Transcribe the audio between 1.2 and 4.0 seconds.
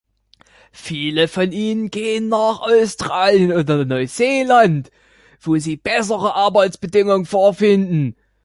von ihnen gehen nach Australien oder